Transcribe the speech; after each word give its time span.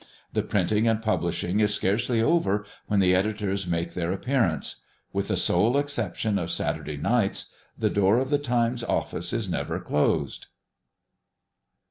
The 0.33 0.41
printing 0.41 0.87
and 0.87 0.99
publishing 0.99 1.59
is 1.59 1.75
scarcely 1.75 2.23
over 2.23 2.65
when 2.87 2.99
the 2.99 3.13
editors 3.13 3.67
make 3.67 3.93
their 3.93 4.11
appearance. 4.11 4.77
With 5.13 5.27
the 5.27 5.37
sole 5.37 5.77
exception 5.77 6.39
of 6.39 6.49
Saturday 6.49 6.97
nights, 6.97 7.53
the 7.77 7.91
door 7.91 8.17
of 8.17 8.31
the 8.31 8.39
Times' 8.39 8.83
Office 8.83 9.31
is 9.31 9.47
never 9.47 9.79
closed. 9.79 10.47